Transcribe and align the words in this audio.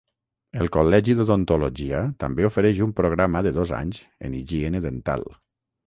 El 0.61 0.69
Col·legi 0.77 1.15
d'Odontologia 1.19 2.01
també 2.25 2.49
ofereix 2.51 2.83
un 2.89 2.97
programa 3.03 3.45
de 3.49 3.55
dos 3.61 3.77
anys 3.85 4.05
en 4.31 4.39
higiene 4.43 4.87
dental. 4.91 5.33